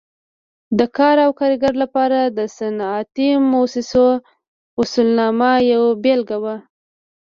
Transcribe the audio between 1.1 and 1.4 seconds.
او